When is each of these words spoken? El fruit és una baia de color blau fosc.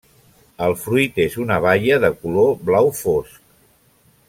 El 0.67 0.71
fruit 0.83 1.19
és 1.25 1.35
una 1.43 1.59
baia 1.67 2.01
de 2.05 2.11
color 2.23 2.51
blau 2.71 2.91
fosc. 3.03 3.39